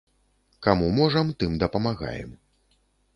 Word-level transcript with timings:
Каму 0.67 0.87
можам, 0.99 1.27
тым 1.43 1.51
дапамагаем. 1.65 2.31